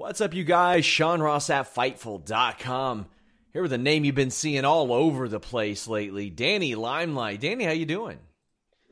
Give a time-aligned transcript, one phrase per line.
[0.00, 0.86] What's up, you guys?
[0.86, 3.06] Sean Ross at Fightful.com.
[3.52, 7.40] Here with a name you've been seeing all over the place lately, Danny Limelight.
[7.40, 8.18] Danny, how you doing?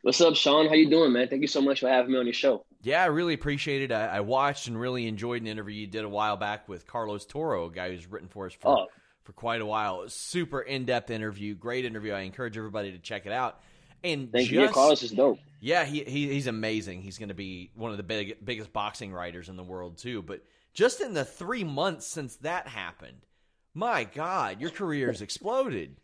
[0.02, 0.68] What's up, Sean?
[0.68, 1.28] How you doing, man?
[1.28, 2.62] Thank you so much for having me on your show.
[2.82, 3.90] Yeah, I really appreciate it.
[3.90, 7.24] I, I watched and really enjoyed an interview you did a while back with Carlos
[7.24, 8.86] Toro, a guy who's written for us for, oh.
[9.24, 10.06] for quite a while.
[10.10, 12.12] super in-depth interview, great interview.
[12.12, 13.62] I encourage everybody to check it out.
[14.04, 14.68] And thank just, you.
[14.68, 15.38] Carlos is dope.
[15.62, 17.00] Yeah, he, he he's amazing.
[17.00, 20.20] He's going to be one of the big, biggest boxing writers in the world too.
[20.20, 20.42] But
[20.78, 23.26] just in the three months since that happened,
[23.74, 25.96] my God, your career's exploded.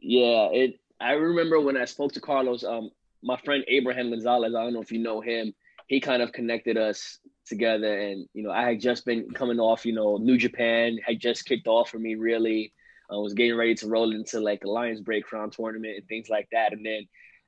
[0.00, 0.80] Yeah, it.
[1.00, 2.64] I remember when I spoke to Carlos.
[2.64, 2.90] Um,
[3.22, 4.56] my friend Abraham Gonzalez.
[4.56, 5.54] I don't know if you know him.
[5.86, 9.86] He kind of connected us together, and you know, I had just been coming off.
[9.86, 12.16] You know, New Japan had just kicked off for me.
[12.16, 12.72] Really,
[13.08, 16.28] I was getting ready to roll into like the Lions Break Crown tournament and things
[16.28, 16.72] like that.
[16.72, 17.06] And then,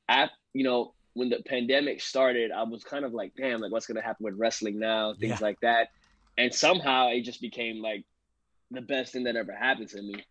[0.09, 3.89] at you know, when the pandemic started, I was kind of like, damn, like what's
[3.89, 5.15] gonna happen with wrestling now?
[5.19, 5.47] Things yeah.
[5.47, 5.89] like that
[6.37, 8.05] and somehow it just became like
[8.71, 10.25] the best thing that ever happened to me.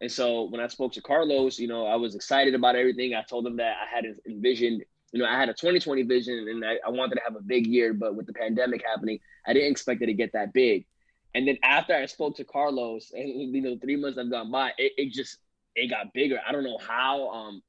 [0.00, 3.14] And so when I spoke to Carlos, you know, I was excited about everything.
[3.14, 6.64] I told him that I had envisioned, you know, I had a 2020 vision and
[6.64, 9.72] I, I wanted to have a big year, but with the pandemic happening, I didn't
[9.72, 10.86] expect it to get that big.
[11.34, 14.72] And then after I spoke to Carlos, and you know, three months have gone by,
[14.78, 15.38] it, it just
[15.74, 16.40] it got bigger.
[16.46, 17.28] I don't know how.
[17.30, 17.62] Um,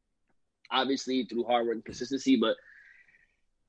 [0.71, 2.55] obviously through hard work and consistency, but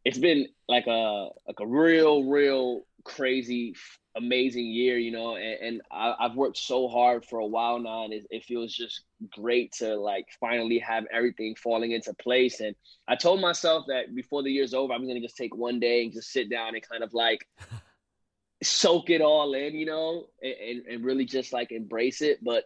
[0.04, 3.74] it's been like a like a real, real crazy
[4.16, 8.04] amazing year, you know, and, and I, have worked so hard for a while now,
[8.04, 12.60] and it, it, feels just great to like finally have everything falling into place.
[12.60, 12.74] And
[13.06, 16.12] I told myself that before the year's over, I'm gonna just take one day and
[16.12, 17.46] just sit down and kind of like
[18.62, 22.42] soak it all in, you know, and, and really just like embrace it.
[22.42, 22.64] But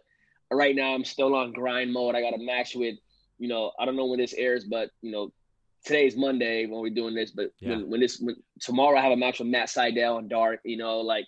[0.51, 2.15] right now, I'm still on grind mode.
[2.15, 2.95] I got a match with,
[3.37, 5.31] you know, I don't know when this airs, but you know,
[5.85, 7.69] today's Monday when we're doing this, but yeah.
[7.69, 10.77] when, when this when, tomorrow I have a match with Matt Sydal and Dark, you
[10.77, 11.27] know, like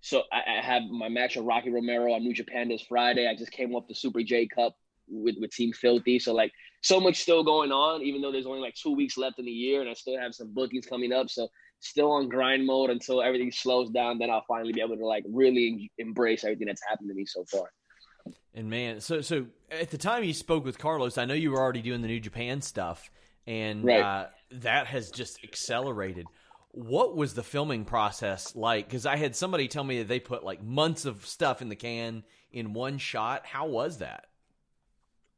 [0.00, 3.28] so I, I, have my match with Rocky Romero on New Japan this Friday.
[3.28, 4.74] I just came off the Super J Cup
[5.08, 6.18] with, with Team Filthy.
[6.18, 6.52] So like
[6.82, 9.50] so much still going on, even though there's only like two weeks left in the
[9.50, 11.28] year and I still have some bookings coming up.
[11.28, 11.48] So
[11.80, 14.18] still on grind mode until everything slows down.
[14.18, 17.44] Then I'll finally be able to like really embrace everything that's happened to me so
[17.44, 17.70] far.
[18.54, 21.60] And man, so so at the time you spoke with Carlos, I know you were
[21.60, 23.10] already doing the New Japan stuff,
[23.46, 24.00] and right.
[24.00, 26.26] uh, that has just accelerated
[26.72, 28.86] what was the filming process like?
[28.86, 31.76] Because I had somebody tell me that they put like months of stuff in the
[31.76, 33.44] can in one shot.
[33.44, 34.26] How was that?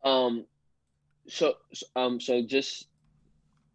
[0.05, 0.45] Um,
[1.29, 1.55] so
[1.97, 2.87] um, so just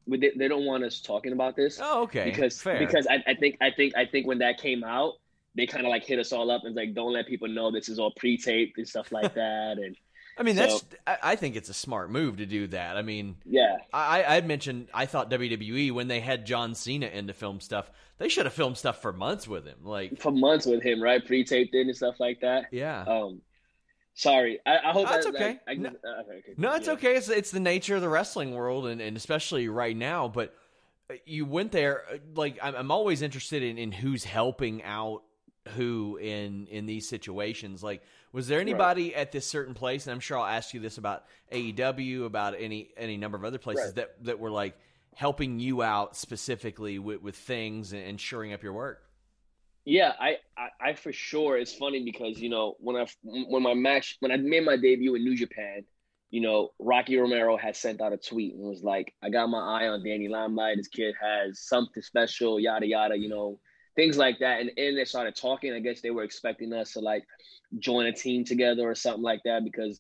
[0.07, 1.79] they, they don't want us talking about this.
[1.81, 2.25] Oh, okay.
[2.25, 2.79] Because Fair.
[2.79, 5.13] because I, I think I think I think when that came out,
[5.56, 7.89] they kind of like hit us all up and like, don't let people know this
[7.89, 9.78] is all pre-taped and stuff like that.
[9.78, 9.95] And
[10.40, 10.84] I mean, that's.
[11.08, 12.98] I think it's a smart move to do that.
[12.98, 13.78] I mean, yeah.
[13.92, 17.90] I I mentioned I thought WWE when they had John Cena in to film stuff,
[18.18, 21.25] they should have filmed stuff for months with him, like for months with him, right?
[21.25, 22.66] Pre-taped in and stuff like that.
[22.72, 23.03] Yeah.
[23.03, 23.42] Um,
[24.14, 24.59] sorry.
[24.66, 25.59] I, I hope that's that, okay.
[25.66, 26.94] That, I, no, uh, okay, okay, no, it's yeah.
[26.94, 27.16] okay.
[27.16, 30.28] It's it's the nature of the wrestling world, and, and especially right now.
[30.28, 30.54] But
[31.25, 32.04] you went there.
[32.12, 35.24] Uh, like I'm, I'm always interested in in who's helping out
[35.69, 37.83] who in in these situations.
[37.83, 38.01] Like
[38.31, 39.21] was there anybody right.
[39.21, 42.89] at this certain place, and I'm sure I'll ask you this about AEW, about any
[42.97, 43.95] any number of other places right.
[43.95, 44.77] that that were like
[45.18, 49.01] helping you out specifically with, with things and, and shoring up your work?
[49.83, 51.57] Yeah, I, I, I for sure.
[51.57, 55.15] It's funny because you know when I when my match when I made my debut
[55.15, 55.86] in New Japan,
[56.30, 59.59] you know Rocky Romero had sent out a tweet and was like, "I got my
[59.59, 60.77] eye on Danny Limelight.
[60.77, 63.59] This kid has something special, yada yada." You know,
[63.97, 64.61] things like that.
[64.61, 65.73] And then they started talking.
[65.73, 67.25] I guess they were expecting us to like
[67.79, 69.99] join a team together or something like that because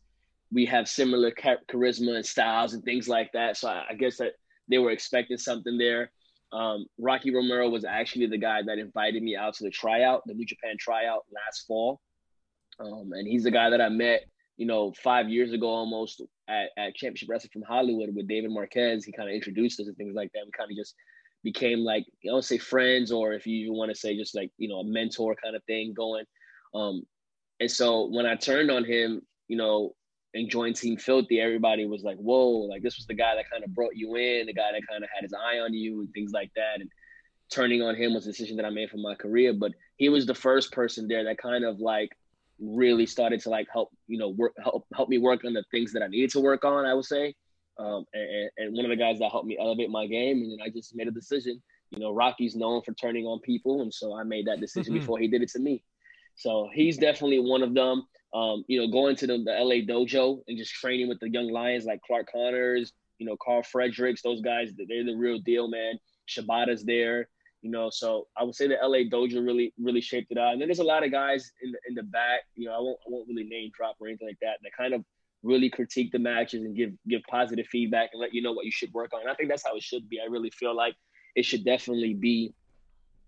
[0.53, 3.57] we have similar charisma and styles and things like that.
[3.57, 4.33] So I, I guess that
[4.69, 6.11] they were expecting something there.
[6.53, 10.33] Um, Rocky Romero was actually the guy that invited me out to the tryout, the
[10.33, 11.99] New Japan tryout last fall.
[12.79, 16.69] Um, and he's the guy that I met, you know, five years ago almost at,
[16.77, 19.03] at Championship Wrestling from Hollywood with David Marquez.
[19.03, 20.43] He kind of introduced us and things like that.
[20.45, 20.95] We kind of just
[21.53, 24.67] became like, I don't say friends, or if you want to say just like, you
[24.67, 26.25] know, a mentor kind of thing going.
[26.75, 27.03] Um,
[27.61, 29.95] and so when I turned on him, you know,
[30.33, 33.63] and joined Team Filthy, everybody was like, whoa, like this was the guy that kind
[33.63, 36.11] of brought you in, the guy that kind of had his eye on you and
[36.13, 36.81] things like that.
[36.81, 36.89] And
[37.49, 39.53] turning on him was a decision that I made for my career.
[39.53, 42.09] But he was the first person there that kind of like
[42.59, 45.93] really started to like help, you know, work help help me work on the things
[45.93, 47.35] that I needed to work on, I would say.
[47.79, 50.41] Um, and, and one of the guys that helped me elevate my game.
[50.41, 51.61] And then I just made a decision.
[51.91, 55.01] You know, Rocky's known for turning on people, and so I made that decision mm-hmm.
[55.01, 55.83] before he did it to me.
[56.35, 58.03] So he's definitely one of them.
[58.33, 61.49] Um, you know, going to the, the LA dojo and just training with the young
[61.49, 65.97] lions like Clark Connors, you know, Karl Fredericks, those guys, they're the real deal, man.
[66.27, 67.29] Shibata's there,
[67.61, 67.89] you know.
[67.89, 70.51] So I would say the LA dojo really, really shaped it out.
[70.51, 72.79] And then there's a lot of guys in the in the back, you know, I
[72.79, 75.03] won't I won't really name drop or anything like that, that kind of
[75.43, 78.71] really critique the matches and give give positive feedback and let you know what you
[78.71, 79.21] should work on.
[79.21, 80.19] And I think that's how it should be.
[80.19, 80.95] I really feel like
[81.35, 82.53] it should definitely be,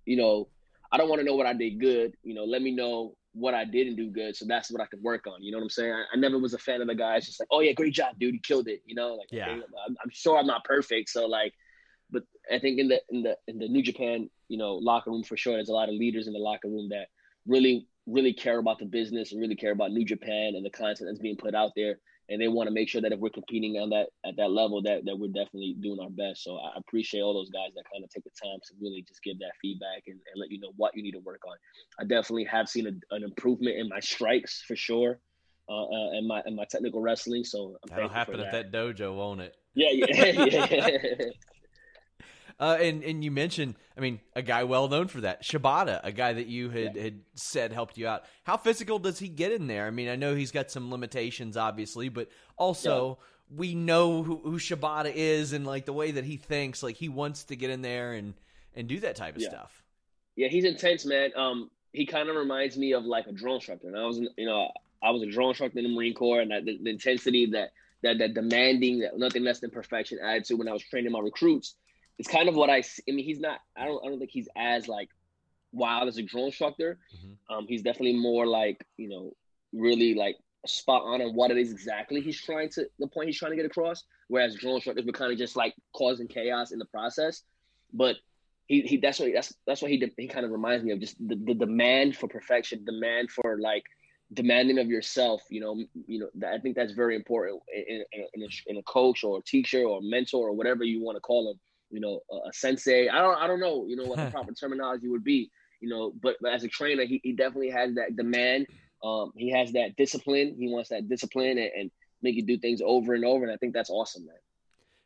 [0.05, 0.47] you know,
[0.91, 2.15] I don't want to know what I did good.
[2.23, 5.01] You know, let me know what I didn't do good, so that's what I can
[5.03, 5.43] work on.
[5.43, 5.93] You know what I'm saying?
[5.93, 8.15] I, I never was a fan of the guys just like, oh yeah, great job,
[8.19, 8.81] dude, you killed it.
[8.85, 11.53] You know, like yeah, okay, I'm, I'm, sure I'm not perfect, so like,
[12.09, 15.23] but I think in the in the in the New Japan, you know, locker room
[15.23, 17.07] for sure, there's a lot of leaders in the locker room that
[17.45, 21.09] really really care about the business and really care about New Japan and the content
[21.09, 21.99] that's being put out there.
[22.29, 24.83] And they want to make sure that if we're competing on that at that level
[24.83, 26.43] that, that we're definitely doing our best.
[26.43, 29.23] So i appreciate all those guys that kind of take the time to really just
[29.23, 31.57] give that feedback and, and let you know what you need to work on.
[31.99, 35.19] I definitely have seen a, an improvement in my strikes for sure
[35.67, 37.43] uh, uh, and my and my technical wrestling.
[37.43, 39.55] So I'm that'll happen at that dojo won't it?
[39.73, 41.25] Yeah yeah yeah
[42.59, 46.11] Uh, and and you mentioned, I mean, a guy well known for that, Shibata, a
[46.11, 47.03] guy that you had yeah.
[47.03, 48.23] had said helped you out.
[48.43, 49.87] How physical does he get in there?
[49.87, 52.27] I mean, I know he's got some limitations, obviously, but
[52.57, 53.17] also
[53.49, 53.57] yeah.
[53.57, 56.83] we know who, who Shibata is and like the way that he thinks.
[56.83, 58.33] Like he wants to get in there and
[58.75, 59.49] and do that type of yeah.
[59.49, 59.83] stuff.
[60.35, 61.31] Yeah, he's intense, man.
[61.37, 63.87] Um, he kind of reminds me of like a drill instructor.
[63.87, 64.69] And I was, you know,
[65.01, 67.71] I was a drill instructor in the Marine Corps, and that, the, the intensity that
[68.03, 71.75] that that demanding that nothing less than perfection attitude when I was training my recruits
[72.19, 72.83] it's kind of what I.
[73.07, 73.59] I mean, he's not.
[73.75, 74.05] I don't.
[74.05, 75.09] I don't think he's as like
[75.71, 76.99] wild as a drill instructor.
[77.15, 77.55] Mm-hmm.
[77.55, 79.31] Um, he's definitely more like you know,
[79.73, 80.35] really like
[80.65, 83.55] spot on on what it is exactly he's trying to the point he's trying to
[83.55, 84.03] get across.
[84.27, 87.41] Whereas drill instructors were kind of just like causing chaos in the process.
[87.93, 88.17] But
[88.67, 91.17] he, he that's what that's that's what he he kind of reminds me of just
[91.25, 93.83] the, the demand for perfection, demand for like
[94.33, 95.41] demanding of yourself.
[95.49, 96.47] You know, you know.
[96.47, 99.83] I think that's very important in, in, in, a, in a coach or a teacher
[99.83, 101.59] or a mentor or whatever you want to call him
[101.89, 103.07] you know, a, sensei.
[103.09, 105.49] I don't, I don't know, you know, what the proper terminology would be,
[105.79, 108.67] you know, but, but as a trainer, he, he definitely has that demand.
[109.03, 110.55] Um, he has that discipline.
[110.59, 111.91] He wants that discipline and, and
[112.21, 113.43] make you do things over and over.
[113.43, 114.35] And I think that's awesome, man.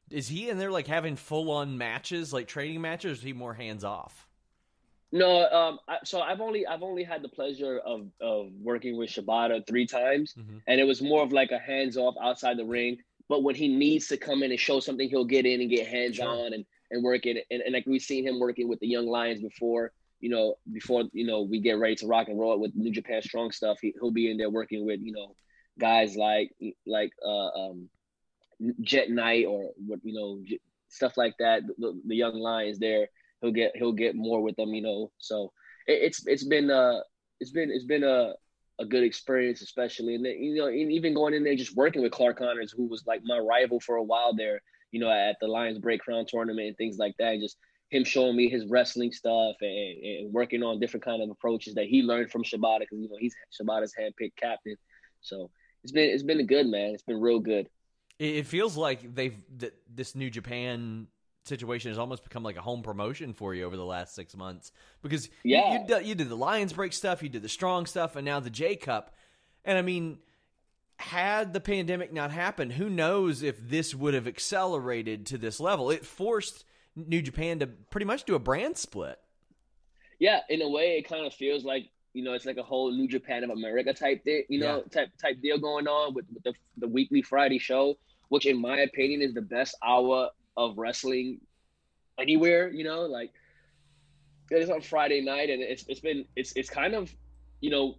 [0.10, 3.34] Is he in there like having full on matches, like training matches, or is he
[3.34, 4.28] more hands off?
[5.12, 9.12] No, um, I, so I've only I've only had the pleasure of of working with
[9.12, 10.58] Shibata three times, mm-hmm.
[10.68, 12.98] and it was more of like a hands off outside the ring.
[13.30, 15.88] But when he needs to come in and show something, he'll get in and get
[15.88, 17.42] hands on and and working.
[17.51, 21.04] And, and like we've seen him working with the young lions before, you know, before,
[21.12, 23.79] you know, we get ready to rock and roll with New Japan Strong stuff.
[23.82, 25.36] He, he'll be in there working with, you know,
[25.79, 26.51] guys like,
[26.86, 27.89] like, uh, um,
[28.82, 30.41] Jet Knight or what, you know,
[30.88, 31.63] stuff like that.
[31.77, 33.08] The, the, young lions there,
[33.41, 35.12] he'll get, he'll get more with them, you know?
[35.18, 35.51] So
[35.88, 37.00] it, it's, it's been, uh,
[37.39, 38.34] it's been, it's been a,
[38.79, 42.12] a good experience, especially, and then, you know, even going in there just working with
[42.12, 44.62] Clark Connors, who was like my rival for a while there
[44.94, 47.40] you know, at the Lions Break Crown tournament and things like that.
[47.40, 47.58] Just
[47.90, 51.88] him showing me his wrestling stuff and, and working on different kind of approaches that
[51.88, 54.76] he learned from Shibata because you know he's Shibata's handpicked captain.
[55.22, 55.50] So
[55.84, 56.92] it's been it's been good, man.
[56.94, 57.68] It's been real good.
[58.20, 61.08] It feels like they've th- this New Japan
[61.46, 64.72] situation has almost become like a home promotion for you over the last six months
[65.02, 68.16] because yeah, you, you, you did the Lions Break stuff, you did the Strong stuff,
[68.16, 69.16] and now the J Cup,
[69.66, 70.20] and I mean
[71.03, 75.89] had the pandemic not happened, who knows if this would have accelerated to this level?
[75.89, 79.19] It forced New Japan to pretty much do a brand split.
[80.19, 82.91] Yeah, in a way, it kind of feels like you know it's like a whole
[82.91, 85.01] New Japan of America type thing, you know, yeah.
[85.01, 87.95] type type deal going on with, with the the weekly Friday show,
[88.29, 91.41] which in my opinion is the best hour of wrestling
[92.17, 92.69] anywhere.
[92.69, 93.31] You know, like
[94.50, 97.13] it's on Friday night, and it's it's been it's it's kind of
[97.60, 97.95] you know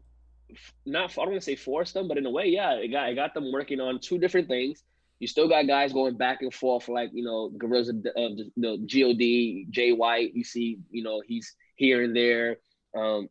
[0.87, 3.09] not I don't want to say force them, but in a way, yeah, it got
[3.09, 4.83] it got them working on two different things.
[5.21, 8.35] you still got guys going back and forth, like you know, Guerrillas of the, uh,
[8.37, 10.35] the, the God, Jay White.
[10.35, 12.59] You see, you know, he's here and there,
[12.97, 13.29] um,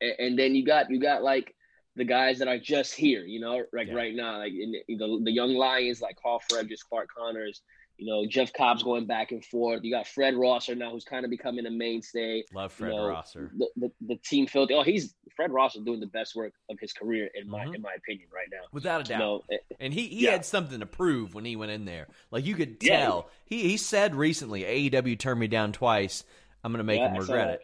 [0.00, 1.54] and, and then you got you got like
[1.98, 3.94] the guys that are just here, you know, like yeah.
[3.94, 7.60] right now, like in the, the, young lions like Karl just Clark Connors,
[7.98, 9.80] you know, Jeff Cobb's going back and forth.
[9.82, 12.44] You got Fred Rosser now, who's kind of becoming a mainstay.
[12.54, 13.50] Love Fred you know, Rosser.
[13.56, 14.74] The, the, the, team filthy.
[14.74, 17.74] Oh, he's Fred Rosser doing the best work of his career in my mm-hmm.
[17.74, 19.18] in my opinion right now, without a doubt.
[19.18, 19.42] You know,
[19.80, 20.30] and he he yeah.
[20.30, 22.06] had something to prove when he went in there.
[22.30, 23.28] Like you could tell.
[23.50, 23.56] Yeah.
[23.58, 26.24] He he said recently, AEW turned me down twice.
[26.62, 27.60] I'm going to make yeah, him regret it.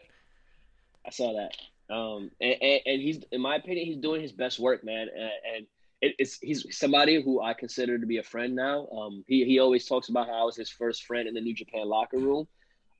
[1.05, 1.93] I saw that.
[1.93, 5.07] Um, and, and, and, he's, in my opinion, he's doing his best work, man.
[5.13, 5.67] And, and
[6.01, 8.87] it, it's he's somebody who I consider to be a friend now.
[8.87, 11.53] Um, he he always talks about how I was his first friend in the New
[11.53, 12.47] Japan locker room.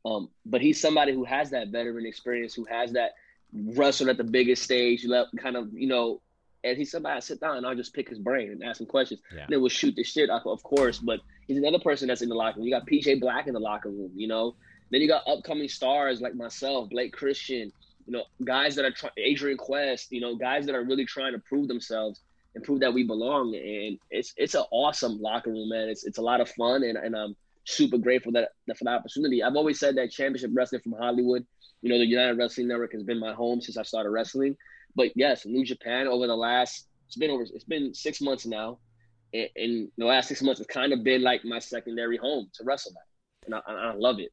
[0.06, 3.12] Um, but he's somebody who has that veteran experience, who has that
[3.54, 6.22] wrestled at the biggest stage, let kind of you know.
[6.64, 8.88] And he's somebody I sit down and I'll just pick his brain and ask him
[8.88, 9.20] questions.
[9.32, 9.42] Yeah.
[9.42, 10.98] And then we'll shoot the shit, of course.
[10.98, 12.68] But he's another person that's in the locker room.
[12.68, 14.56] You got PJ Black in the locker room, you know.
[14.90, 17.72] Then you got upcoming stars like myself, Blake Christian,
[18.08, 21.34] you know, guys that are trying, Adrian Quest, you know, guys that are really trying
[21.34, 22.22] to prove themselves
[22.56, 23.54] and prove that we belong.
[23.56, 25.90] And it's it's an awesome locker room, man.
[25.90, 27.36] It's it's a lot of fun, and, and I'm
[27.66, 29.44] super grateful that, that for the opportunity.
[29.44, 31.46] I've always said that championship wrestling from Hollywood,
[31.82, 34.56] you know, the United Wrestling Network has been my home since I started wrestling.
[34.96, 38.80] But yes, New Japan over the last it's been over it's been six months now,
[39.34, 42.64] and, and the last six months has kind of been like my secondary home to
[42.64, 44.32] wrestle at, and I, I love it.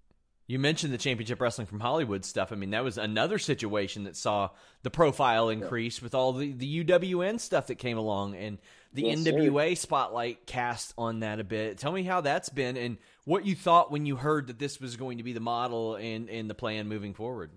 [0.53, 2.53] You mentioned the championship wrestling from Hollywood stuff.
[2.53, 4.51] I mean, that was another situation that saw
[4.83, 6.05] the profile increase yeah.
[6.05, 8.59] with all the, the UWN stuff that came along and
[8.93, 9.77] the yes, NWA sir.
[9.77, 11.79] spotlight cast on that a bit.
[11.79, 14.97] Tell me how that's been and what you thought when you heard that this was
[14.97, 17.51] going to be the model and, and the plan moving forward.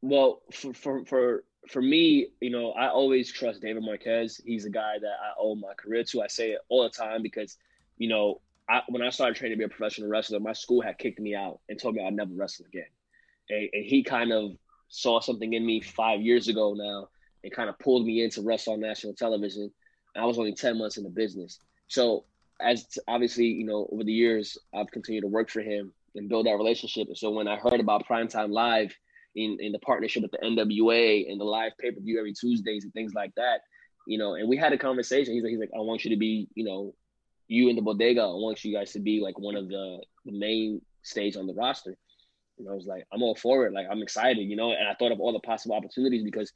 [0.00, 4.40] Well, for, for, for, for me, you know, I always trust David Marquez.
[4.46, 6.22] He's a guy that I owe my career to.
[6.22, 7.58] I say it all the time because,
[7.98, 10.98] you know, I, when I started training to be a professional wrestler, my school had
[10.98, 12.88] kicked me out and told me I'd never wrestle again.
[13.48, 14.52] And, and, he kind of
[14.88, 17.08] saw something in me five years ago now
[17.42, 19.70] and kind of pulled me in to wrestle on national television.
[20.16, 21.58] I was only 10 months in the business.
[21.86, 22.24] So,
[22.60, 26.46] as obviously, you know, over the years, I've continued to work for him and build
[26.46, 27.06] that relationship.
[27.06, 28.94] And so, when I heard about Primetime Live
[29.36, 32.84] in, in the partnership with the NWA and the live pay per view every Tuesdays
[32.84, 33.60] and things like that,
[34.06, 35.34] you know, and we had a conversation.
[35.34, 36.94] He's like, he's like, I want you to be, you know,
[37.48, 40.32] you and the bodega, I want you guys to be like one of the, the
[40.32, 41.96] main stage on the roster.
[42.58, 43.72] And I was like, I'm all for it.
[43.72, 44.72] Like, I'm excited, you know.
[44.72, 46.52] And I thought of all the possible opportunities because,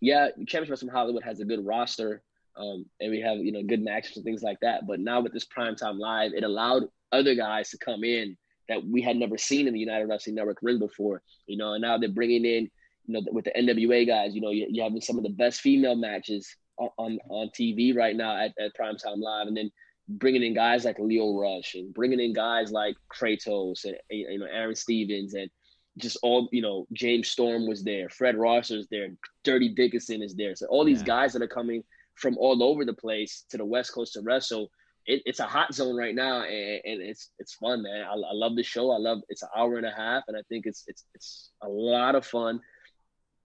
[0.00, 2.22] yeah, Championship from Hollywood has a good roster,
[2.56, 4.86] um, and we have you know good matches and things like that.
[4.86, 8.36] But now with this primetime live, it allowed other guys to come in
[8.68, 11.74] that we had never seen in the United Wrestling Network ring before, you know.
[11.74, 12.70] And now they're bringing in,
[13.06, 15.96] you know, with the NWA guys, you know, you're having some of the best female
[15.96, 19.70] matches on on, on TV right now at, at primetime live, and then
[20.08, 24.46] bringing in guys like Leo Rush and bringing in guys like Kratos and you know
[24.46, 25.50] Aron Stevens and
[25.98, 29.08] just all you know James Storm was there, Fred Rosser is there,
[29.44, 30.54] Dirty Dickinson is there.
[30.56, 31.06] So all these yeah.
[31.06, 31.84] guys that are coming
[32.14, 34.70] from all over the place to the West Coast to wrestle.
[35.06, 38.04] It, it's a hot zone right now, and, and it's it's fun, man.
[38.04, 38.90] I, I, love the show.
[38.90, 41.68] I love it's an hour and a half, and I think it's it's it's a
[41.68, 42.60] lot of fun.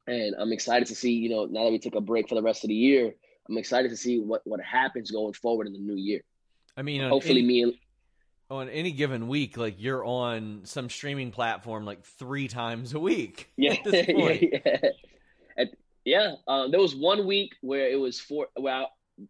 [0.08, 2.42] And I'm excited to see, you know, now that we took a break for the
[2.42, 3.14] rest of the year,
[3.50, 6.22] I'm excited to see what what happens going forward in the new year.
[6.78, 7.74] I mean, hopefully, any, me and
[8.50, 13.52] on any given week, like you're on some streaming platform like three times a week.
[13.58, 14.78] Yeah, yeah, yeah.
[15.58, 15.68] At,
[16.06, 16.36] yeah.
[16.48, 18.86] Um, there was one week where it was four where I,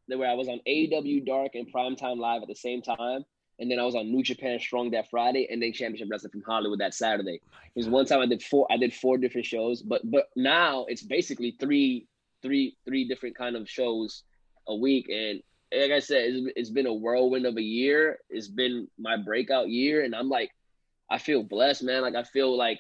[0.07, 3.25] where I was on AEW Dark and Primetime Live at the same time,
[3.59, 6.43] and then I was on New Japan Strong that Friday, and then Championship Wrestling from
[6.43, 7.41] Hollywood that Saturday.
[7.75, 8.67] There's one time I did four.
[8.71, 12.07] I did four different shows, but but now it's basically three,
[12.41, 14.23] three, three different kind of shows
[14.67, 15.41] a week, and
[15.71, 18.19] like I said, it's, it's been a whirlwind of a year.
[18.29, 20.51] It's been my breakout year, and I'm like,
[21.09, 22.01] I feel blessed, man.
[22.01, 22.79] Like I feel like,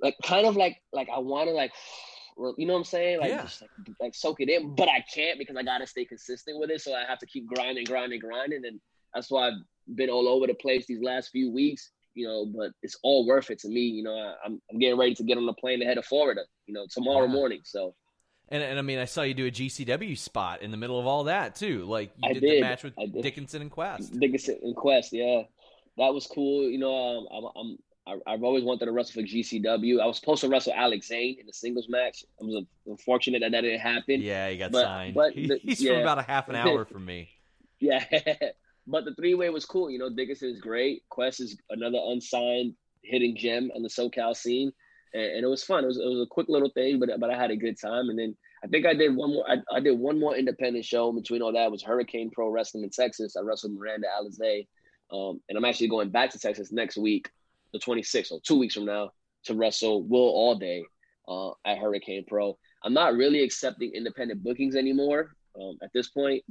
[0.00, 1.72] like kind of like like I want to like,
[2.56, 3.20] you know what I'm saying?
[3.20, 3.42] Like yeah.
[3.42, 3.70] just like,
[4.00, 6.80] like soak it in, but I can't because I gotta stay consistent with it.
[6.80, 8.80] So I have to keep grinding, grinding, grinding, and
[9.14, 11.90] that's why I've been all over the place these last few weeks.
[12.14, 13.82] You know, but it's all worth it to me.
[13.82, 16.02] You know, I, am I'm getting ready to get on the plane to head to
[16.02, 16.42] Florida.
[16.66, 17.32] You know, tomorrow yeah.
[17.32, 17.60] morning.
[17.64, 17.94] So
[18.48, 21.06] and, and I mean, I saw you do a GCW spot in the middle of
[21.06, 21.84] all that too.
[21.84, 24.18] Like you did, did, the match with Dickinson and Quest.
[24.18, 25.42] Dickinson and Quest, yeah,
[25.98, 26.68] that was cool.
[26.68, 27.78] You know, um, I'm, I'm
[28.26, 30.00] I've always wanted to wrestle for GCW.
[30.00, 32.24] I was supposed to wrestle Alex Zayne in the singles match.
[32.40, 34.20] I was unfortunate that that didn't happen.
[34.20, 35.14] Yeah, he got but, signed.
[35.14, 35.94] But the, he's yeah.
[35.94, 37.30] from about a half an hour from me.
[37.80, 38.04] yeah,
[38.86, 39.90] but the three way was cool.
[39.90, 41.02] You know, Dickinson is great.
[41.08, 44.72] Quest is another unsigned hitting gem on the SoCal scene,
[45.14, 45.84] and, and, it was fun.
[45.84, 48.08] It was it was a quick little thing, but but I had a good time.
[48.08, 49.44] And then I think I did one more.
[49.48, 51.08] I, I, did one more independent show.
[51.08, 53.36] in Between all that was Hurricane Pro Wrestling in Texas.
[53.36, 54.66] I wrestled Miranda Alizé,
[55.12, 57.30] um, and I'm actually going back to Texas next week,
[57.72, 59.10] the 26th, or two weeks from now,
[59.44, 60.82] to wrestle Will Allday
[61.28, 62.58] uh, at Hurricane Pro.
[62.82, 66.44] I'm not really accepting independent bookings anymore um, at this point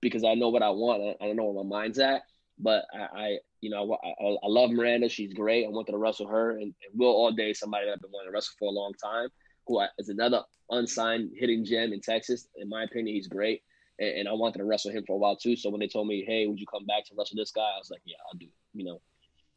[0.00, 1.02] because I know what I want.
[1.02, 2.22] I, I don't know where my mind's at,
[2.58, 5.08] but I you know, I, I, love Miranda.
[5.08, 5.64] She's great.
[5.66, 8.32] I wanted to wrestle her, and, and Will Allday, somebody that I've been wanting to
[8.32, 9.28] wrestle for a long time,
[9.66, 12.48] who is another unsigned hitting gem in Texas.
[12.56, 13.62] In my opinion, he's great,
[13.98, 15.56] and, and, I wanted to wrestle him for a while too.
[15.56, 17.78] So when they told me, "Hey, would you come back to wrestle this guy?" I
[17.78, 19.00] was like, "Yeah, I'll do." It, you know.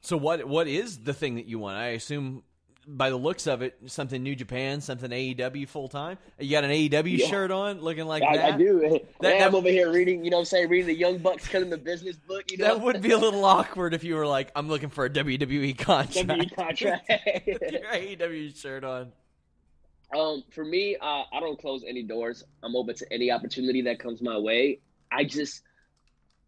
[0.01, 1.77] So what what is the thing that you want?
[1.77, 2.43] I assume
[2.97, 6.17] by the looks of it, something New Japan, something AEW full time.
[6.39, 7.27] You got an AEW yeah.
[7.27, 8.53] shirt on, looking like I, that.
[8.53, 8.99] I do.
[9.21, 11.69] That, I'm over here reading, you know, what I'm saying, reading the Young Bucks killing
[11.69, 12.51] the business book.
[12.51, 15.05] You know, that would be a little awkward if you were like, "I'm looking for
[15.05, 17.09] a WWE contract." WWE contract.
[17.09, 19.11] AEW shirt on.
[20.15, 22.43] Um, for me, uh, I don't close any doors.
[22.63, 24.79] I'm open to any opportunity that comes my way.
[25.11, 25.61] I just,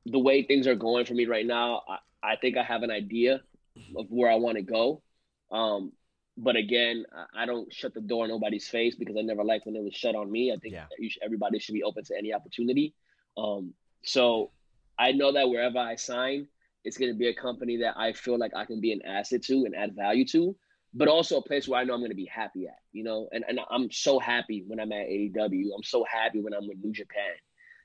[0.06, 2.90] the way things are going for me right now, I, I think I have an
[2.90, 3.42] idea
[3.96, 5.04] of where I want to go.
[5.52, 5.92] Um,
[6.38, 9.76] but again, I don't shut the door in nobody's face because I never liked when
[9.76, 10.52] it was shut on me.
[10.52, 10.86] I think yeah.
[11.08, 12.94] should, everybody should be open to any opportunity.
[13.38, 13.74] Um,
[14.04, 14.52] so
[14.98, 16.48] I know that wherever I sign,
[16.84, 19.44] it's going to be a company that I feel like I can be an asset
[19.44, 20.56] to and add value to
[20.94, 23.30] but also a place where I know I'm going to be happy at, you know.
[23.32, 25.70] And and I'm so happy when I'm at AEW.
[25.76, 27.36] I'm so happy when I'm with New Japan.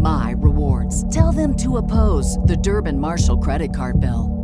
[0.00, 1.08] my rewards.
[1.14, 4.36] Tell them to oppose the Durbin Marshall credit card bill.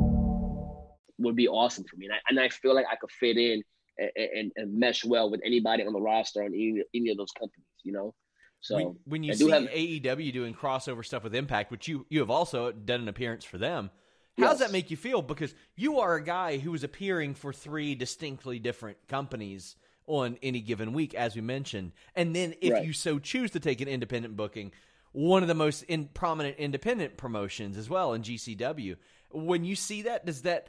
[1.18, 2.06] Would be awesome for me.
[2.06, 3.62] And I, and I feel like I could fit in
[3.98, 7.30] and, and, and, mesh well with anybody on the roster on any, any of those
[7.38, 8.14] companies, you know?
[8.60, 12.20] So when, when you see have, AEW doing crossover stuff with Impact, which you, you
[12.20, 13.90] have also done an appearance for them,
[14.38, 14.52] how yes.
[14.52, 15.22] does that make you feel?
[15.22, 19.76] Because you are a guy who is appearing for three distinctly different companies
[20.06, 21.92] on any given week, as we mentioned.
[22.14, 22.84] And then if right.
[22.84, 24.72] you so choose to take an independent booking,
[25.16, 28.96] one of the most in, prominent independent promotions as well in GCW.
[29.30, 30.68] When you see that, does that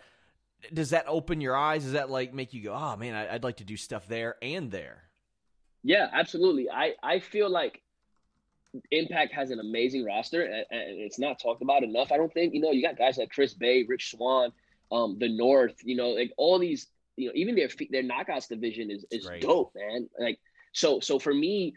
[0.73, 1.83] does that open your eyes?
[1.83, 4.37] Does that like make you go, "Oh man, I, would like to do stuff there
[4.41, 5.03] and there"?
[5.83, 6.69] Yeah, absolutely.
[6.69, 7.81] I I feel like
[8.91, 12.13] Impact has an amazing roster, and, and it's not talked about enough.
[12.13, 14.53] I don't think you know you got guys like Chris Bey, Rich Swann,
[14.93, 15.75] um, the North.
[15.83, 16.87] You know, like all these.
[17.17, 19.41] You know, even their their knockouts division is is Great.
[19.41, 20.07] dope, man.
[20.17, 20.39] Like
[20.71, 21.73] so so for me,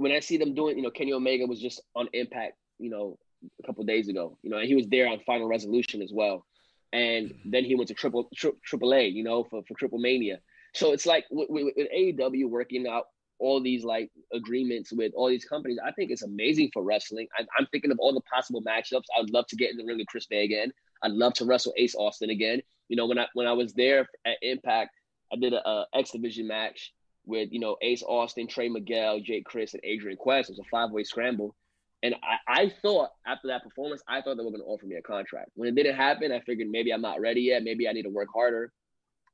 [0.00, 3.18] when I see them doing, you know, Kenny Omega was just on Impact, you know,
[3.62, 6.46] a couple days ago, you know, and he was there on Final Resolution as well,
[6.90, 10.40] and then he went to Triple tri- Triple A, you know, for for Triple Mania.
[10.74, 13.08] So it's like with, with, with AEW working out
[13.38, 17.26] all these like agreements with all these companies, I think it's amazing for wrestling.
[17.38, 19.04] I, am thinking of all the possible matchups.
[19.14, 20.72] I would love to get in the ring with Chris Bey again.
[21.02, 22.62] I'd love to wrestle Ace Austin again.
[22.88, 24.92] You know, when I when I was there at Impact,
[25.30, 26.92] I did a, a X Division match
[27.26, 30.50] with you know Ace Austin, Trey Miguel, Jake Crist, and Adrian Quest.
[30.50, 31.54] It was a five way scramble.
[32.02, 34.96] And I, I thought after that performance, I thought they were going to offer me
[34.96, 35.50] a contract.
[35.54, 37.62] When it didn't happen, I figured maybe I'm not ready yet.
[37.62, 38.72] Maybe I need to work harder.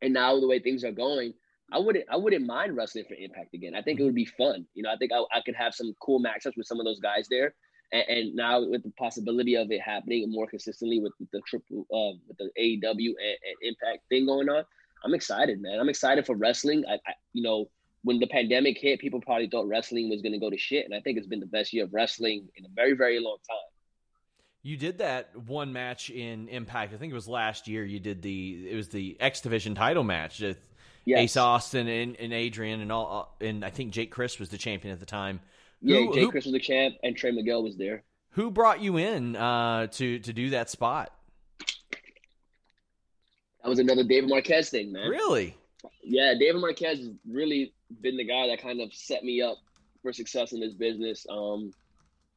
[0.03, 1.33] And now the way things are going,
[1.73, 3.75] I wouldn't I wouldn't mind wrestling for Impact again.
[3.75, 4.67] I think it would be fun.
[4.75, 7.01] You know, I think I, I could have some cool matchups with some of those
[7.01, 7.55] guys there.
[7.93, 12.19] And, and, now with the possibility of it happening more consistently with the triple uh,
[12.27, 14.65] with the AEW and, and, Impact thing going on,
[15.05, 15.79] I'm excited, man.
[15.79, 16.85] I'm excited for wrestling.
[16.89, 17.67] I, I you know
[18.07, 20.95] when the pandemic hit, people probably thought wrestling was going to go to shit, and
[20.95, 23.57] I think it's been the best year of wrestling in a very, very long time.
[24.63, 26.95] You did that one match in Impact.
[26.95, 27.85] I think it was last year.
[27.85, 30.59] You did the it was the X Division title match with
[31.05, 31.19] yes.
[31.19, 34.93] Ace Austin and, and, Adrian and all, and I think Jake Crist was the champion
[34.93, 35.41] at the time.
[35.83, 38.05] Yeah, who, Jake who, Crist was the champ, and Trey Miguel was there.
[38.31, 41.13] Who brought you in uh, to to do that spot?
[43.65, 45.09] That was another David Marquez thing, man.
[45.09, 45.57] Really?
[46.05, 49.59] Yeah, David Marquez is really been the guy that kind of set me up
[50.03, 51.27] for success in this business.
[51.29, 51.73] Um,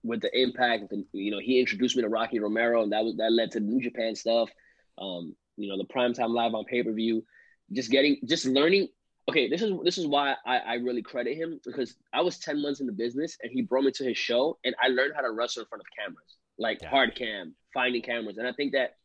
[0.04, 3.18] with the impact, and you know, he introduced me to Rocky Romero, and that was
[3.18, 4.50] that led to New Japan stuff.
[4.98, 7.26] Um, you know, the primetime live on pay per view,
[7.72, 8.88] just getting, just learning.
[9.30, 12.62] Okay, this is this is why I, I really credit him because I was ten
[12.62, 15.22] months in the business, and he brought me to his show, and I learned how
[15.22, 16.90] to wrestle in front of cameras, like yeah.
[16.90, 18.96] hard cam, finding cameras, and I think that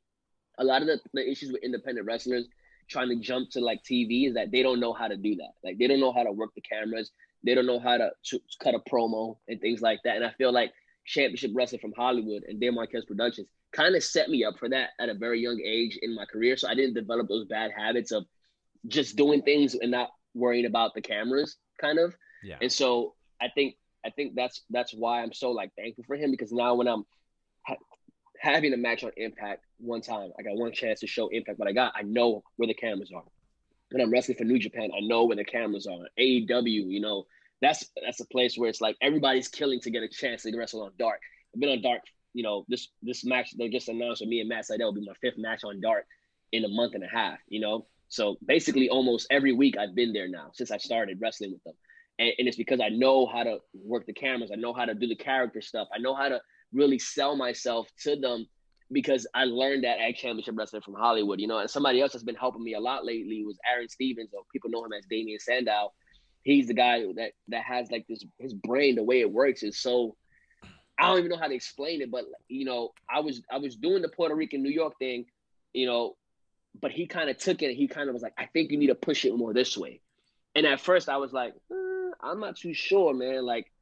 [0.59, 2.47] a lot of the, the issues with independent wrestlers
[2.89, 5.53] trying to jump to like TV is that they don't know how to do that.
[5.63, 7.11] Like they don't know how to work the cameras.
[7.45, 10.17] They don't know how to, to cut a promo and things like that.
[10.17, 10.73] And I feel like
[11.07, 14.91] Championship Wrestling from Hollywood and Dan Marquez Productions kind of set me up for that
[14.99, 16.57] at a very young age in my career.
[16.57, 18.25] So I didn't develop those bad habits of
[18.89, 22.15] just doing things and not worrying about the cameras, kind of.
[22.43, 22.59] Yeah.
[22.61, 26.31] And so I think I think that's that's why I'm so like thankful for him
[26.31, 27.05] because now when I'm
[28.45, 31.69] having a match on Impact one time, I got one chance to show Impact what
[31.69, 31.95] I got.
[31.97, 33.25] I know where the cameras are.
[33.91, 36.07] When I'm wrestling for New Japan, I know where the cameras are.
[36.19, 37.25] AEW, you know,
[37.63, 40.83] that's that's a place where it's like everybody's killing to get a chance to wrestle
[40.83, 41.21] on dark.
[41.55, 42.03] I've been on dark,
[42.35, 45.07] you know, this this match they just announced with me and Matt Sydal will be
[45.07, 46.05] my fifth match on dark
[46.53, 47.87] in a month and a half, you know.
[48.09, 51.75] So basically almost every week I've been there now since I started wrestling with them.
[52.19, 54.95] And, and it's because I know how to work the cameras, I know how to
[54.95, 56.41] do the character stuff, I know how to
[56.75, 58.47] really sell myself to them
[58.93, 62.23] because I learned that at Championship Wrestling from Hollywood, you know, and somebody else has
[62.23, 65.41] been helping me a lot lately was Aaron Stevens, or people know him as Damien
[65.41, 65.93] Sandow
[66.45, 69.81] he's the guy that that has like this his brain the way it works is
[69.81, 70.15] so
[70.99, 73.77] I don't even know how to explain it, but you know, I was I was
[73.77, 75.27] doing the Puerto Rican New York thing,
[75.73, 76.17] you know,
[76.81, 77.67] but he kind of took it.
[77.67, 79.77] and he kind of was like, I think you need to push it more this
[79.77, 80.01] way.
[80.55, 83.45] And at first, I was like, uh, I'm not too sure, man.
[83.45, 83.73] Like,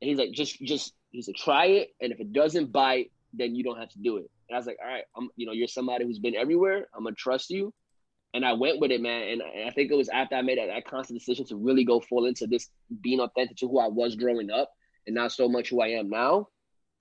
[0.00, 3.64] he's like, just just he's said, try it, and if it doesn't bite, then you
[3.64, 4.30] don't have to do it.
[4.48, 6.88] And I was like, all right, I'm you know, you're somebody who's been everywhere.
[6.94, 7.72] I'm gonna trust you
[8.34, 9.28] and I went with it, man.
[9.28, 12.00] And I think it was after I made that, that conscious decision to really go
[12.00, 12.68] full into this
[13.00, 14.72] being authentic to who I was growing up
[15.06, 16.48] and not so much who I am now.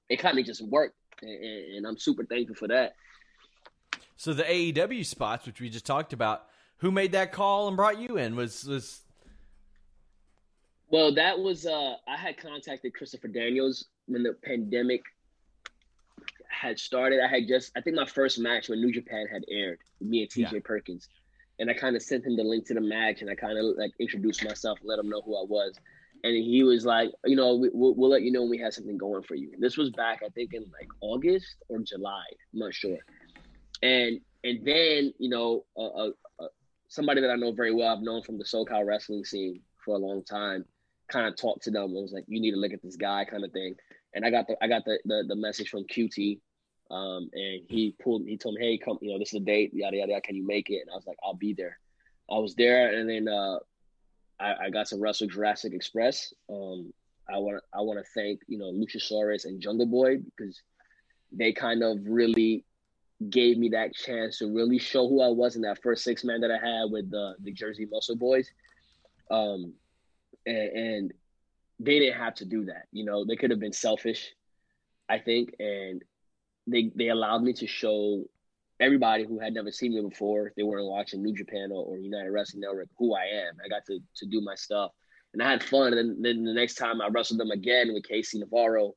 [0.09, 0.95] It kind of just worked.
[1.23, 2.93] And, and, I'm super thankful for that.
[4.15, 6.47] So the AEW spots, which we just talked about,
[6.77, 8.35] who made that call and brought you in?
[8.35, 9.01] Was was
[10.89, 15.01] well, that was uh I had contacted Christopher Daniels when the pandemic
[16.49, 17.19] had started.
[17.23, 20.29] I had just I think my first match when New Japan had aired, me and
[20.29, 20.59] TJ yeah.
[20.63, 21.07] Perkins
[21.59, 23.77] and I kind of sent him the link to the match, and I kind of
[23.77, 25.75] like introduced myself, let him know who I was,
[26.23, 28.73] and he was like, you know, we, will we'll let you know when we have
[28.73, 29.51] something going for you.
[29.59, 32.97] This was back, I think, in like August or July, I'm not sure.
[33.81, 36.47] And and then you know, uh, uh,
[36.87, 39.99] somebody that I know very well, I've known from the SoCal wrestling scene for a
[39.99, 40.65] long time,
[41.09, 43.25] kind of talked to them and was like, you need to look at this guy,
[43.25, 43.75] kind of thing.
[44.15, 46.39] And I got the I got the the, the message from QT,
[46.91, 49.73] um, and he pulled, he told me, hey, come, you know, this is the date,
[49.73, 50.81] yada, yada, yada, can you make it?
[50.81, 51.79] And I was like, I'll be there.
[52.29, 52.93] I was there.
[52.93, 53.57] And then uh,
[54.39, 56.33] I, I got to wrestle Jurassic Express.
[56.49, 56.93] Um,
[57.27, 60.61] I want I want to thank, you know, Luchasaurus and Jungle Boy because
[61.31, 62.65] they kind of really
[63.29, 66.41] gave me that chance to really show who I was in that first six man
[66.41, 68.51] that I had with the, the Jersey Muscle Boys.
[69.31, 69.73] Um,
[70.45, 71.13] and, and
[71.79, 72.87] they didn't have to do that.
[72.91, 74.33] You know, they could have been selfish,
[75.09, 76.03] I think, and
[76.67, 78.23] they they allowed me to show
[78.79, 82.29] everybody who had never seen me before, they weren't watching New Japan or, or, United
[82.29, 83.57] Wrestling Network, who I am.
[83.63, 84.91] I got to to do my stuff,
[85.33, 85.93] and I had fun.
[85.93, 88.93] And then, then the next time I wrestled them again with KC Navarro,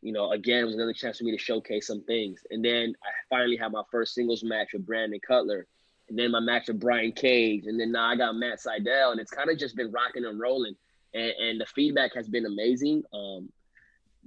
[0.00, 2.40] you know, again it was another chance for me to showcase some things.
[2.50, 5.66] And then I finally had my first singles match with Brandon Cutler,
[6.08, 9.20] and then my match with Brian Cage, and then now I got Matt Sydal, and
[9.20, 10.76] it's kind of just been rocking and rolling.
[11.16, 13.02] And, and the feedback has been amazing.
[13.12, 13.48] Um,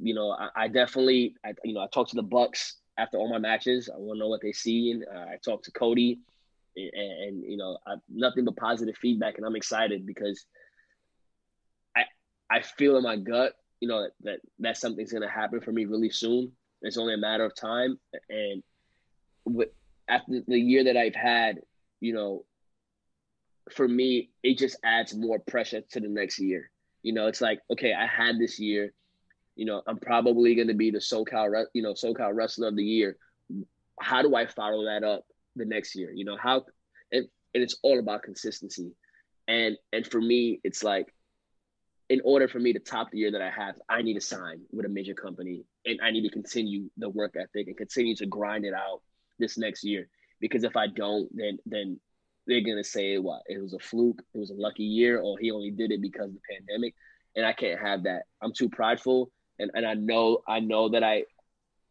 [0.02, 3.30] you know, I, I definitely, I, you know, I talked to the Bucks after all
[3.30, 3.89] my matches.
[3.93, 4.91] I want to know what they see.
[4.91, 6.19] And uh, I talked to Cody,
[6.75, 10.45] and, and you know, I, nothing but positive feedback, and I'm excited because
[11.95, 12.04] I
[12.49, 15.86] I feel in my gut, you know, that, that that something's gonna happen for me
[15.86, 16.52] really soon.
[16.82, 17.99] It's only a matter of time,
[18.30, 18.63] and
[19.45, 19.69] with
[20.08, 21.60] after the year that I've had,
[21.99, 22.45] you know,
[23.71, 26.71] for me, it just adds more pressure to the next year.
[27.01, 28.93] You know, it's like, okay, I had this year
[29.59, 32.83] you know, I'm probably going to be the SoCal, you know, SoCal Wrestler of the
[32.83, 33.17] Year.
[33.99, 35.25] How do I follow that up
[35.57, 36.13] the next year?
[36.13, 36.63] You know, how,
[37.12, 38.93] and, and it's all about consistency.
[39.49, 41.13] And, and for me, it's like,
[42.09, 44.62] in order for me to top the year that I have, I need to sign
[44.71, 48.27] with a major company and I need to continue the work ethic and continue to
[48.27, 49.01] grind it out
[49.39, 50.07] this next year.
[50.39, 51.99] Because if I don't, then, then
[52.49, 55.51] they're to say, what, it was a fluke, it was a lucky year, or he
[55.51, 56.95] only did it because of the pandemic.
[57.35, 58.23] And I can't have that.
[58.41, 61.25] I'm too prideful and and I know I know that I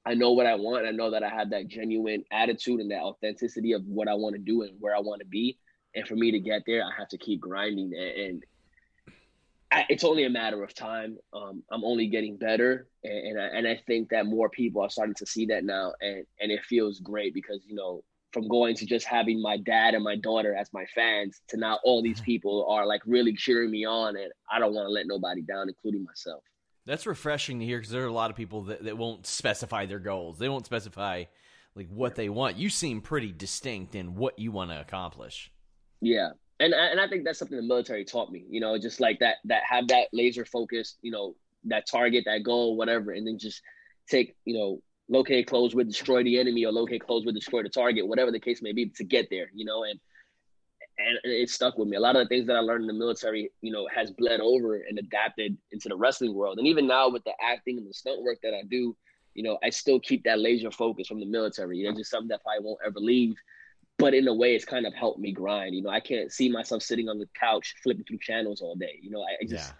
[0.04, 0.86] I know what I want.
[0.86, 4.34] I know that I have that genuine attitude and that authenticity of what I want
[4.34, 5.58] to do and where I want to be.
[5.94, 7.92] And for me to get there, I have to keep grinding.
[7.94, 8.44] And, and
[9.70, 11.18] I, it's only a matter of time.
[11.34, 14.90] Um, I'm only getting better, and and I, and I think that more people are
[14.90, 18.74] starting to see that now, and and it feels great because you know from going
[18.76, 22.16] to just having my dad and my daughter as my fans to now all these
[22.16, 22.24] mm-hmm.
[22.24, 25.68] people are like really cheering me on, and I don't want to let nobody down,
[25.68, 26.42] including myself.
[26.86, 29.86] That's refreshing to hear because there are a lot of people that, that won't specify
[29.86, 30.38] their goals.
[30.38, 31.24] They won't specify
[31.74, 32.56] like what they want.
[32.56, 35.50] You seem pretty distinct in what you want to accomplish.
[36.00, 38.44] Yeah, and and I think that's something the military taught me.
[38.48, 40.96] You know, just like that that have that laser focus.
[41.02, 43.62] You know, that target, that goal, whatever, and then just
[44.08, 47.68] take you know locate close with destroy the enemy or locate close with destroy the
[47.68, 49.50] target, whatever the case may be, to get there.
[49.54, 49.98] You know, and
[50.98, 51.96] and it stuck with me.
[51.96, 54.40] A lot of the things that I learned in the military, you know, has bled
[54.40, 56.58] over and adapted into the wrestling world.
[56.58, 58.96] And even now with the acting and the stunt work that I do,
[59.34, 61.82] you know, I still keep that laser focus from the military.
[61.82, 63.36] It's just something that I won't ever leave.
[63.96, 65.74] But in a way, it's kind of helped me grind.
[65.74, 68.98] You know, I can't see myself sitting on the couch flipping through channels all day.
[69.00, 69.74] You know, I, I just, yeah.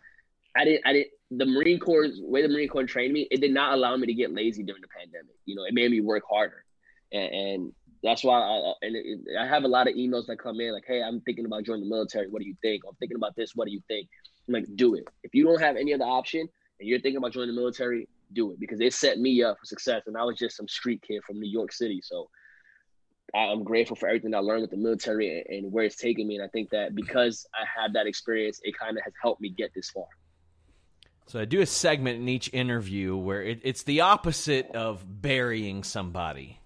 [0.57, 1.09] I didn't, I didn't.
[1.31, 4.15] The Marine Corps way the Marine Corps trained me, it did not allow me to
[4.15, 5.37] get lazy during the pandemic.
[5.45, 6.65] You know, it made me work harder,
[7.13, 10.61] and, and that's why I, and it, I have a lot of emails that come
[10.61, 12.29] in like, "Hey, I'm thinking about joining the military.
[12.29, 12.83] What do you think?
[12.89, 13.53] I'm thinking about this.
[13.55, 14.09] What do you think?"
[14.49, 15.05] I'm like, "Do it.
[15.23, 18.53] If you don't have any other option and you're thinking about joining the military, do
[18.53, 20.03] it because it set me up for success.
[20.07, 22.29] And I was just some street kid from New York City, so
[23.35, 26.37] I'm grateful for everything I learned with the military and, and where it's taken me.
[26.37, 29.51] And I think that because I had that experience, it kind of has helped me
[29.51, 30.07] get this far.
[31.29, 35.85] So I do a segment in each interview where it, it's the opposite of burying
[35.85, 36.59] somebody.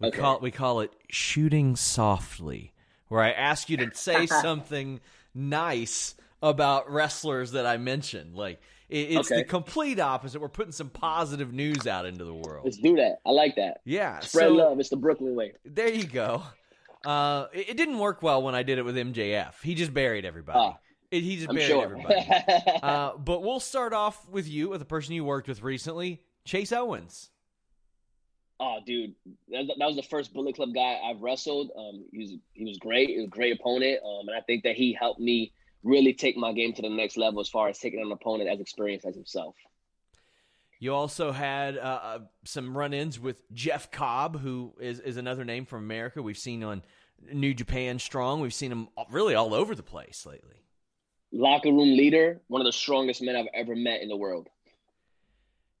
[0.00, 0.18] We okay.
[0.18, 2.72] call it, we call it shooting softly,
[3.06, 5.00] where I ask you to say something
[5.32, 8.34] nice about wrestlers that I mentioned.
[8.34, 9.42] Like it, it's okay.
[9.42, 10.40] the complete opposite.
[10.40, 12.64] We're putting some positive news out into the world.
[12.64, 13.20] Let's do that.
[13.24, 13.80] I like that.
[13.84, 14.80] Yeah, spread so, love.
[14.80, 15.52] It's the Brooklyn way.
[15.64, 16.42] There you go.
[17.04, 19.52] Uh, it, it, didn't work well when I did it with MJF.
[19.62, 20.58] He just buried everybody.
[20.58, 20.78] Ah,
[21.14, 21.84] it, he just I'm buried sure.
[21.84, 22.26] everybody.
[22.82, 26.72] uh, but we'll start off with you, with a person you worked with recently, Chase
[26.72, 27.30] Owens.
[28.60, 29.14] Oh, dude,
[29.50, 31.70] that, that, was the first Bullet Club guy I've wrestled.
[31.76, 33.10] Um, he was he was great.
[33.10, 34.00] He was a great opponent.
[34.04, 37.16] Um, and I think that he helped me really take my game to the next
[37.16, 39.54] level as far as taking an opponent as experienced as himself.
[40.78, 45.66] You also had uh, uh, some run-ins with Jeff Cobb, who is, is another name
[45.66, 46.22] from America.
[46.22, 46.82] We've seen on
[47.32, 48.40] New Japan Strong.
[48.40, 50.63] We've seen him really all over the place lately.
[51.34, 54.48] Locker room leader, one of the strongest men I've ever met in the world.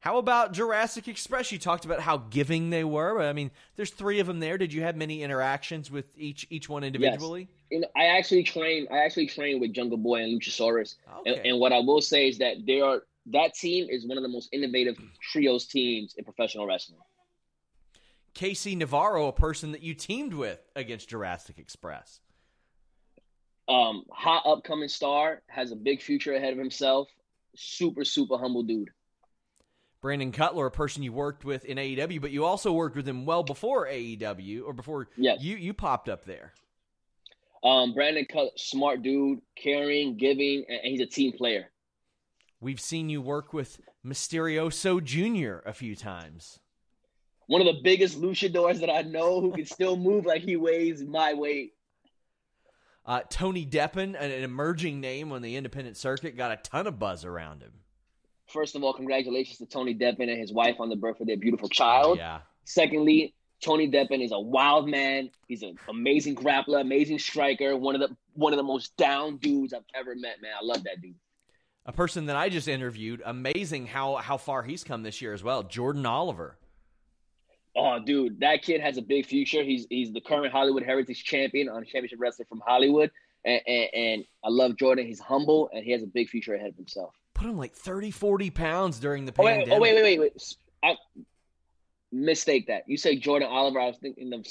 [0.00, 1.52] How about Jurassic Express?
[1.52, 3.22] You talked about how giving they were.
[3.22, 4.58] I mean, there's three of them there.
[4.58, 7.48] Did you have many interactions with each each one individually?
[7.70, 7.84] Yes.
[7.96, 8.88] I actually trained.
[8.90, 10.96] I actually trained with Jungle Boy and Luchasaurus.
[11.20, 11.36] Okay.
[11.36, 14.22] And, and what I will say is that they are that team is one of
[14.22, 14.96] the most innovative
[15.32, 17.00] trios teams in professional wrestling.
[18.34, 22.20] KC Navarro, a person that you teamed with against Jurassic Express.
[23.68, 27.08] Um, hot upcoming star has a big future ahead of himself.
[27.56, 28.90] Super, super humble dude.
[30.02, 33.24] Brandon Cutler, a person you worked with in AEW, but you also worked with him
[33.24, 35.42] well before AEW or before yes.
[35.42, 36.52] you you popped up there.
[37.62, 41.70] Um, Brandon Cutler, smart dude, caring, giving, and he's a team player.
[42.60, 45.66] We've seen you work with Mysterioso Jr.
[45.66, 46.58] a few times.
[47.46, 51.02] One of the biggest luchadors that I know who can still move like he weighs
[51.02, 51.72] my weight.
[53.06, 57.24] Uh, Tony Deppen, an emerging name on the independent circuit, got a ton of buzz
[57.24, 57.72] around him
[58.54, 61.36] first of all, congratulations to Tony Deppen and his wife on the birth of their
[61.36, 62.18] beautiful child.
[62.18, 62.40] Yeah.
[62.64, 65.30] Secondly, Tony Deppen is a wild man.
[65.48, 69.72] He's an amazing grappler, amazing striker, one of the one of the most down dudes
[69.72, 70.52] I've ever met, man.
[70.60, 71.14] I love that dude.
[71.86, 75.42] A person that I just interviewed, amazing how how far he's come this year as
[75.42, 75.62] well.
[75.62, 76.56] Jordan Oliver.
[77.76, 79.62] Oh, dude, that kid has a big future.
[79.62, 83.10] He's he's the current Hollywood Heritage Champion on Championship Wrestler from Hollywood,
[83.44, 85.06] and, and, and I love Jordan.
[85.06, 88.10] He's humble and he has a big future ahead of himself put on like 30,
[88.10, 89.68] 40 pounds during the oh, pandemic.
[89.68, 90.56] Wait, oh, wait, wait, wait, wait.
[90.82, 90.96] I
[92.10, 92.84] mistake that.
[92.86, 93.80] You say Jordan Oliver.
[93.80, 94.46] I was thinking of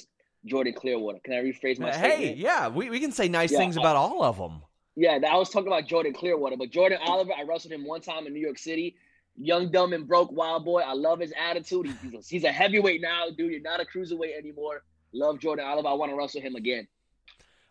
[0.45, 1.19] Jordan Clearwater.
[1.23, 2.37] Can I rephrase my hey, statement?
[2.37, 4.61] yeah, we, we can say nice yeah, things about all of them.
[4.95, 8.27] Yeah, I was talking about Jordan Clearwater, but Jordan Oliver, I wrestled him one time
[8.27, 8.95] in New York City.
[9.35, 10.81] Young, dumb, and broke, wild boy.
[10.81, 11.87] I love his attitude.
[12.01, 13.51] He's a, he's a heavyweight now, dude.
[13.51, 14.83] You're not a cruiserweight anymore.
[15.11, 15.87] Love Jordan Oliver.
[15.87, 16.87] I want to wrestle him again.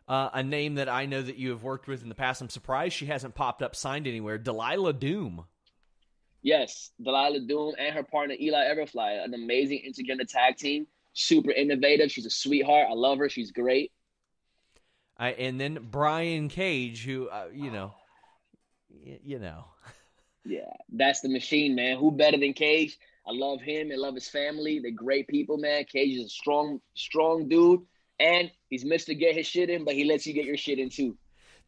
[0.09, 2.40] Uh, a name that I know that you have worked with in the past.
[2.40, 4.38] I'm surprised she hasn't popped up signed anywhere.
[4.38, 5.44] Delilah Doom.
[6.42, 10.88] Yes, Delilah Doom and her partner Eli Everfly, an amazing intergender tag team.
[11.12, 12.11] Super innovative.
[12.11, 12.88] She's a sweetheart.
[12.90, 13.29] I love her.
[13.29, 13.92] She's great.
[15.20, 17.94] Uh, and then Brian Cage, who uh, you know,
[18.90, 19.66] y- you know.
[20.44, 21.98] Yeah, that's the machine, man.
[21.98, 22.98] Who better than Cage?
[23.26, 23.90] I love him.
[23.90, 24.81] and love his family.
[24.81, 25.85] They're great people, man.
[25.85, 27.83] Cage is a strong, strong dude,
[28.18, 30.78] and he's missed to get his shit in, but he lets you get your shit
[30.78, 31.16] in too.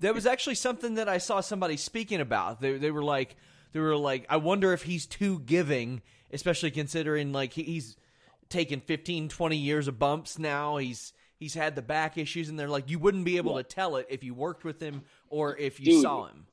[0.01, 2.61] There was actually something that I saw somebody speaking about.
[2.61, 3.37] They they were like,
[3.73, 7.97] they were like, I wonder if he's too giving, especially considering like he's
[8.49, 10.79] taken 15, 20 years of bumps now.
[10.79, 13.63] He's he's had the back issues, and they're like, you wouldn't be able yeah.
[13.63, 16.47] to tell it if you worked with him or if you Dude, saw him.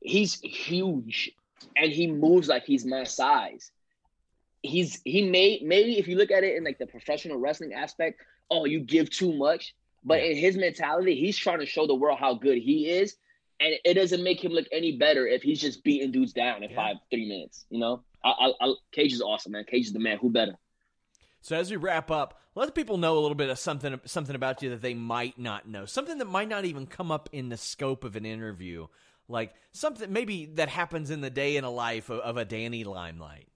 [0.00, 1.30] He's huge,
[1.76, 3.70] and he moves like he's my size.
[4.62, 8.20] He's he may maybe if you look at it in like the professional wrestling aspect,
[8.50, 9.74] oh, you give too much.
[10.02, 13.16] But in his mentality, he's trying to show the world how good he is
[13.60, 16.70] and it doesn't make him look any better if he's just beating dudes down in
[16.70, 16.76] yeah.
[16.76, 17.66] five, three minutes.
[17.70, 18.02] You know.
[18.24, 19.64] I, I, I, Cage is awesome, man.
[19.64, 20.18] Cage is the man.
[20.18, 20.54] Who better?
[21.42, 24.62] So as we wrap up, let people know a little bit of something something about
[24.62, 27.56] you that they might not know, something that might not even come up in the
[27.56, 28.86] scope of an interview,
[29.30, 32.84] like something maybe that happens in the day in a life of, of a Danny
[32.84, 33.48] Limelight.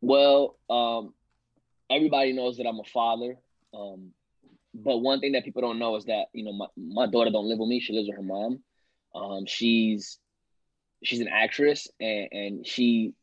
[0.00, 1.14] Well, um,
[1.90, 3.36] everybody knows that I'm a father,
[3.74, 4.12] um,
[4.74, 7.48] but one thing that people don't know is that you know my, my daughter don't
[7.48, 8.62] live with me; she lives with her mom.
[9.14, 10.18] Um, she's
[11.02, 13.14] she's an actress and, and she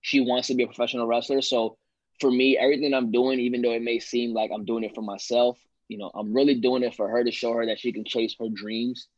[0.00, 1.42] she wants to be a professional wrestler.
[1.42, 1.76] So
[2.20, 5.02] for me, everything I'm doing, even though it may seem like I'm doing it for
[5.02, 5.58] myself,
[5.88, 8.34] you know, I'm really doing it for her to show her that she can chase
[8.38, 9.08] her dreams,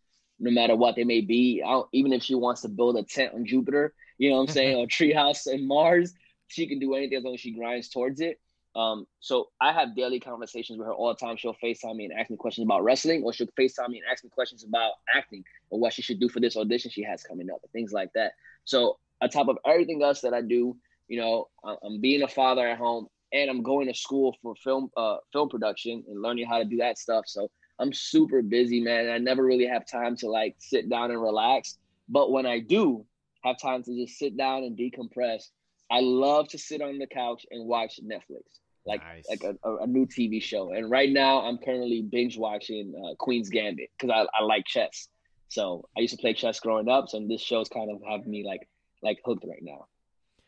[0.43, 1.63] no matter what they may be.
[1.93, 4.77] even if she wants to build a tent on Jupiter, you know what I'm saying,
[4.77, 6.13] or a treehouse in Mars,
[6.49, 8.41] she can do anything as long as she grinds towards it.
[8.75, 11.37] Um, so I have daily conversations with her all the time.
[11.37, 14.25] She'll FaceTime me and ask me questions about wrestling, or she'll FaceTime me and ask
[14.25, 17.49] me questions about acting or what she should do for this audition she has coming
[17.51, 18.33] up, and things like that.
[18.65, 20.77] So on top of everything else that I do,
[21.07, 24.91] you know, I'm being a father at home and I'm going to school for film
[24.97, 27.25] uh film production and learning how to do that stuff.
[27.27, 27.51] So
[27.83, 29.11] I'm super busy, man.
[29.11, 31.79] I never really have time to like sit down and relax.
[32.09, 33.05] But when I do
[33.43, 35.49] have time to just sit down and decompress,
[35.91, 38.45] I love to sit on the couch and watch Netflix,
[38.87, 39.25] like nice.
[39.29, 40.73] like a, a, new TV show.
[40.73, 45.09] And right now, I'm currently binge watching uh, Queen's Gambit because I, I like chess.
[45.49, 48.45] So I used to play chess growing up, so this show's kind of having me
[48.47, 48.69] like
[49.03, 49.87] like hooked right now.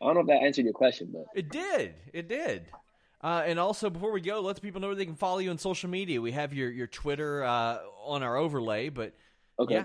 [0.01, 1.95] I don't know if that answered your question, but it did.
[2.13, 2.67] It did.
[3.25, 5.49] Uh, and also, before we go, let the people know where they can follow you
[5.49, 6.21] on social media.
[6.21, 9.13] We have your your Twitter uh, on our overlay, but
[9.57, 9.73] okay.
[9.73, 9.83] Yeah.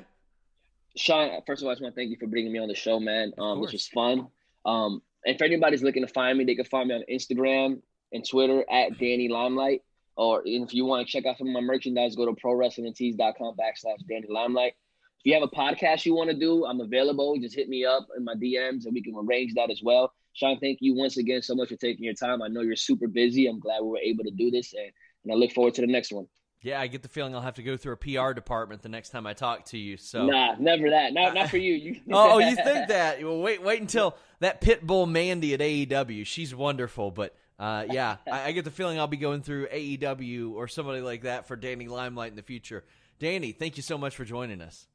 [0.95, 2.75] Sean, first of all, I just want to thank you for bringing me on the
[2.75, 3.33] show, man.
[3.39, 4.29] Um, this was fun.
[4.67, 7.81] Um, if anybody's looking to find me, they can find me on Instagram
[8.13, 9.85] and Twitter at Danny Limelight.
[10.17, 14.07] Or if you want to check out some of my merchandise, go to prowrestlingtees.com backslash
[14.07, 14.75] Danny Limelight.
[15.21, 17.39] If you have a podcast you want to do, I'm available.
[17.41, 20.13] Just hit me up in my DMs and we can arrange that as well.
[20.33, 22.43] Sean, thank you once again so much for taking your time.
[22.43, 23.47] I know you're super busy.
[23.47, 24.91] I'm glad we were able to do this and,
[25.25, 26.27] and I look forward to the next one.
[26.63, 29.11] Yeah, I get the feeling I'll have to go through a PR department the next
[29.11, 29.97] time I talk to you.
[29.97, 31.15] So nah, never that.
[31.15, 31.73] Not not for you.
[31.75, 33.23] you oh, you think that?
[33.23, 36.27] Well, wait, wait until that pit bull Mandy at AEW.
[36.27, 40.53] She's wonderful, but uh, yeah, I, I, get the feeling I'll be going through AEW
[40.53, 42.85] or somebody like that for Danny Limelight in the future.
[43.19, 44.87] Danny, thank you so much for joining us.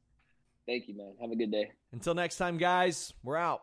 [0.66, 1.14] Thank you, man.
[1.20, 1.70] Have a good day.
[1.92, 3.62] Until next time, guys, we're out.